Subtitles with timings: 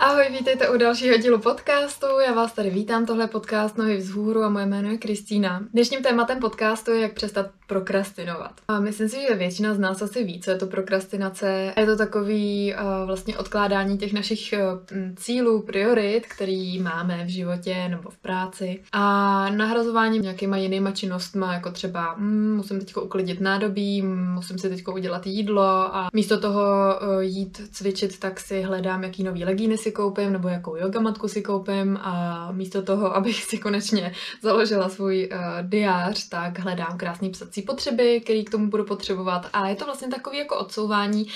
[0.00, 2.06] Ahoj, vítejte u dalšího dílu podcastu.
[2.26, 5.64] Já vás tady vítám, tohle podcast Nohy vzhůru a moje jméno je Kristýna.
[5.72, 8.52] Dnešním tématem podcastu je, jak přestat prokrastinovat.
[8.68, 11.74] A myslím si, že většina z nás asi ví, co je to prokrastinace.
[11.76, 17.88] Je to takový uh, vlastně odkládání těch našich uh, cílů, priorit, který máme v životě
[17.88, 19.02] nebo v práci a
[19.50, 24.02] nahrazování nějakýma jinýma činnostma, jako třeba mm, musím teď uklidit nádobí,
[24.34, 29.22] musím si teď udělat jídlo a místo toho uh, jít cvičit, tak si hledám, jaký
[29.22, 34.12] nový legíny si koupím nebo jakou yogamatku si koupím a místo toho, abych si konečně
[34.42, 39.68] založila svůj uh, diář, tak hledám krásný psací potřeby, který k tomu budu potřebovat a
[39.68, 41.26] je to vlastně takový jako odsouvání,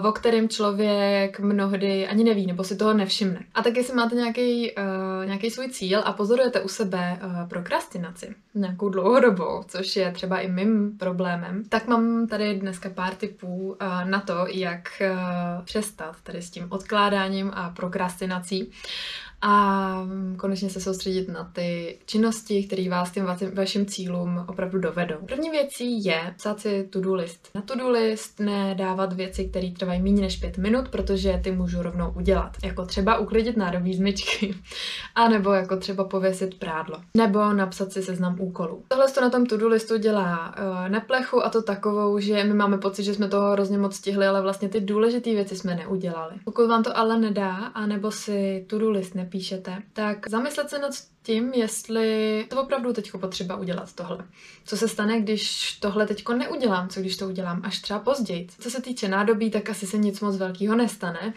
[0.00, 3.40] uh, o kterém člověk mnohdy ani neví nebo si toho nevšimne.
[3.54, 8.34] A tak jestli máte nějaký, uh, nějaký svůj cíl a pozorujete u sebe uh, prokrastinaci
[8.56, 13.76] nějakou dlouhodobou, což je třeba i mým problémem, tak mám tady dneska pár tipů uh,
[14.04, 18.70] na to, jak uh, přestat tady s tím odkládáním a prokrastinací
[19.42, 20.06] a
[20.36, 25.16] konečně se soustředit na ty činnosti, které vás těm vašim cílům opravdu dovedou.
[25.26, 27.48] První věcí je psát si to-do list.
[27.54, 32.12] Na to-do list nedávat věci, které trvají méně než pět minut, protože ty můžu rovnou
[32.16, 32.56] udělat.
[32.64, 34.54] Jako třeba uklidit nádobí z myčky,
[35.14, 38.82] a nebo jako třeba pověsit prádlo, nebo napsat si seznam úkolů.
[38.88, 42.78] Tohle to na tom to-do listu dělá uh, neplechu a to takovou, že my máme
[42.78, 46.34] pocit, že jsme toho hrozně moc stihli, ale vlastně ty důležité věci jsme neudělali.
[46.44, 50.92] Pokud vám to ale nedá, anebo si to-do list nepíšete, píšete, tak zamyslet se nad
[51.22, 54.18] tím, jestli to opravdu teď potřeba udělat tohle.
[54.64, 58.46] Co se stane, když tohle teď neudělám, co když to udělám až třeba později.
[58.58, 61.34] Co se týče nádobí, tak asi se nic moc velkého nestane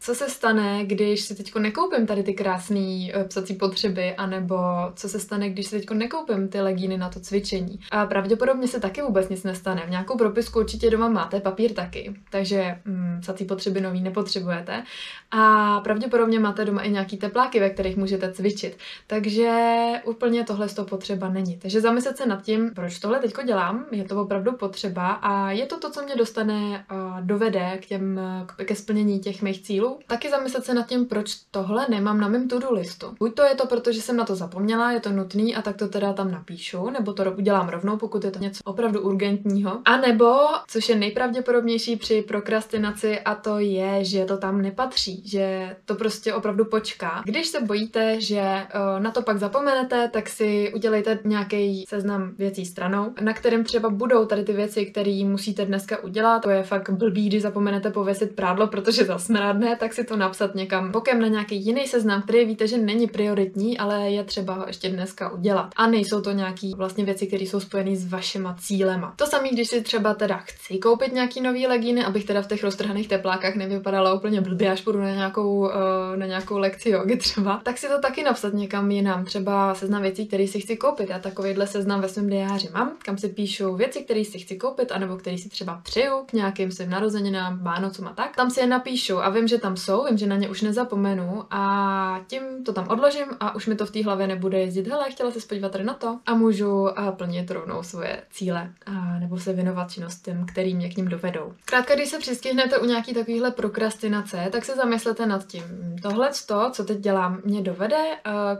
[0.00, 4.56] co se stane, když si teď nekoupím tady ty krásné eh, psací potřeby, anebo
[4.94, 7.80] co se stane, když si teď nekoupím ty legíny na to cvičení.
[7.90, 9.82] A pravděpodobně se taky vůbec nic nestane.
[9.86, 14.82] V nějakou propisku určitě doma máte papír taky, takže mm, psací potřeby nový nepotřebujete.
[15.30, 18.78] A pravděpodobně máte doma i nějaký tepláky, ve kterých můžete cvičit.
[19.06, 21.56] Takže úplně tohle toho potřeba není.
[21.56, 25.66] Takže zamyslet se nad tím, proč tohle teď dělám, je to opravdu potřeba a je
[25.66, 28.20] to to, co mě dostane a dovede k těm,
[28.64, 32.48] ke splnění těch mých cílů taky zamyslet se nad tím, proč tohle nemám na mém
[32.48, 33.06] to-do listu.
[33.18, 35.88] Buď to je to, protože jsem na to zapomněla, je to nutný a tak to
[35.88, 39.78] teda tam napíšu, nebo to udělám rovnou, pokud je to něco opravdu urgentního.
[39.84, 40.34] A nebo,
[40.68, 46.34] což je nejpravděpodobnější při prokrastinaci, a to je, že to tam nepatří, že to prostě
[46.34, 47.22] opravdu počká.
[47.24, 52.66] Když se bojíte, že uh, na to pak zapomenete, tak si udělejte nějaký seznam věcí
[52.66, 56.42] stranou, na kterém třeba budou tady ty věci, které musíte dneska udělat.
[56.42, 60.92] To je fakt blbý, když zapomenete pověsit prádlo, protože zasmrádne, tak si to napsat někam
[60.92, 64.88] bokem na nějaký jiný seznam, který víte, že není prioritní, ale je třeba ho ještě
[64.88, 65.70] dneska udělat.
[65.76, 69.14] A nejsou to nějaký vlastně věci, které jsou spojené s vašima cílema.
[69.16, 72.64] To samé, když si třeba teda chci koupit nějaký nový legíny, abych teda v těch
[72.64, 75.70] roztrhaných teplákách nevypadala úplně blbě, až půjdu na nějakou, uh,
[76.16, 79.24] na nějakou lekci jogy třeba, tak si to taky napsat někam jinam.
[79.24, 81.10] Třeba seznam věcí, které si chci koupit.
[81.10, 84.92] Já takovýhle seznam ve svém diáři mám, kam si píšu věci, které si chci koupit,
[84.92, 88.36] anebo které si třeba přeju k nějakým svým narozeninám, Vánocům a tak.
[88.36, 90.62] Tam si je napíšu a vím, že tam tam jsou, vím, že na ně už
[90.62, 94.88] nezapomenu a tím to tam odložím a už mi to v té hlavě nebude jezdit,
[94.88, 99.38] hele, chtěla se podívat tady na to a můžu plnit rovnou svoje cíle a, nebo
[99.38, 101.52] se věnovat činnostem, který mě k ním dovedou.
[101.64, 105.62] Krátka, když se přistihnete u nějaký takovýhle prokrastinace, tak se zamyslete nad tím.
[106.02, 108.04] Tohle to, co teď dělám, mě dovede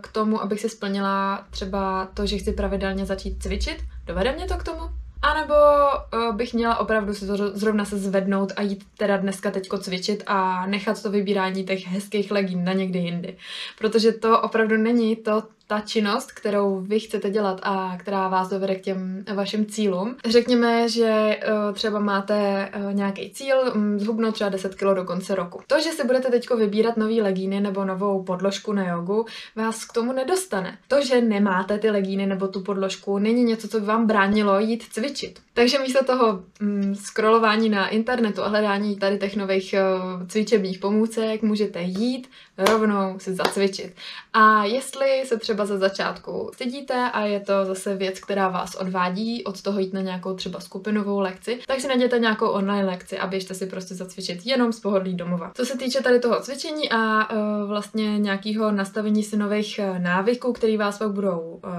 [0.00, 3.76] k tomu, abych si splnila třeba to, že chci pravidelně začít cvičit?
[4.06, 4.99] Dovede mě to k tomu?
[5.22, 5.54] A nebo
[6.14, 10.22] uh, bych měla opravdu si to zrovna se zvednout a jít teda dneska teďko cvičit
[10.26, 13.36] a nechat to vybírání těch hezkých legín na někdy jindy.
[13.78, 18.74] Protože to opravdu není to, ta činnost, kterou vy chcete dělat a která vás dovede
[18.74, 20.16] k těm vašim cílům.
[20.28, 25.34] Řekněme, že uh, třeba máte uh, nějaký cíl, um, zhubnout třeba 10 kg do konce
[25.34, 25.60] roku.
[25.66, 29.26] To, že si budete teď vybírat nový legíny nebo novou podložku na jogu,
[29.56, 30.78] vás k tomu nedostane.
[30.88, 34.84] To, že nemáte ty legíny nebo tu podložku, není něco, co by vám bránilo jít
[34.90, 35.40] cvičit.
[35.54, 41.42] Takže místo toho um, scrollování na internetu a hledání tady těch nových uh, cvičebních pomůcek
[41.42, 42.28] můžete jít
[42.58, 43.92] rovnou si zacvičit.
[44.32, 48.74] A jestli se třeba třeba ze začátku stydíte a je to zase věc, která vás
[48.74, 53.18] odvádí od toho jít na nějakou třeba skupinovou lekci, tak si najděte nějakou online lekci
[53.18, 55.52] a běžte si prostě zacvičit jenom z pohodlí domova.
[55.54, 60.52] Co se týče tady toho cvičení a uh, vlastně nějakého nastavení si nových uh, návyků,
[60.52, 61.70] který vás pak budou uh,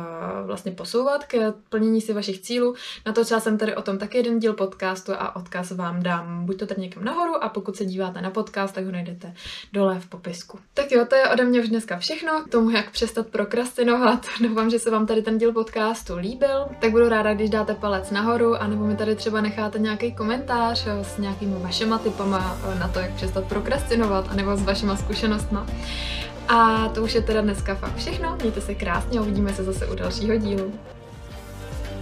[0.45, 2.75] vlastně posouvat k plnění si vašich cílů,
[3.05, 6.65] natočila jsem tady o tom taky jeden díl podcastu a odkaz vám dám buď to
[6.65, 9.33] tady někam nahoru a pokud se díváte na podcast, tak ho najdete
[9.73, 10.59] dole v popisku.
[10.73, 13.70] Tak jo, to je ode mě už dneska všechno k tomu, jak přestat prokrastinovat.
[14.47, 16.65] Doufám, že se vám tady ten díl podcastu líbil.
[16.79, 21.03] Tak budu ráda, když dáte palec nahoru, anebo mi tady třeba necháte nějaký komentář eh,
[21.03, 25.65] s nějakými vašima typama eh, na to, jak přestat prokrastinovat, anebo s vašima zkušenostma.
[26.47, 28.37] A to už je teda dneska fakt všechno.
[28.41, 30.73] Mějte se krásně a uvidíme se zase u dalšího dílu.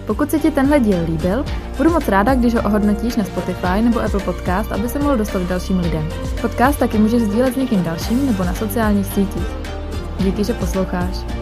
[0.08, 1.46] Pokud se ti tenhle díl líbil,
[1.78, 5.40] budu moc ráda, když ho ohodnotíš na Spotify nebo Apple Podcast, aby se mohl dostat
[5.40, 6.10] k dalším lidem.
[6.42, 9.48] Podcast taky můžeš sdílet s někým dalším nebo na sociálních sítích.
[10.20, 11.39] Díky, že posloucháš.